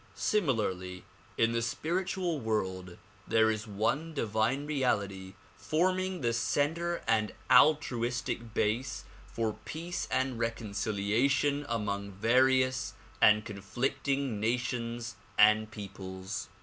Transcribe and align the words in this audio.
Similarly, 0.15 1.03
in 1.37 1.51
the 1.51 1.61
spiritual 1.61 2.39
world 2.39 2.97
there 3.27 3.51
is 3.51 3.67
one 3.67 4.15
divine 4.15 4.65
reality 4.65 5.35
forming 5.55 6.21
the 6.21 6.33
center 6.33 7.03
and 7.07 7.33
altruistic 7.51 8.55
basis 8.55 9.03
for 9.27 9.57
peace 9.63 10.07
and 10.09 10.39
reconciliation 10.39 11.67
among 11.69 12.13
various 12.13 12.95
and 13.21 13.45
conflicting 13.45 14.39
nations 14.39 15.17
and 15.37 15.69
peoples. 15.69 16.49